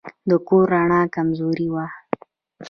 [0.29, 1.85] د کور رڼا کمزورې وه.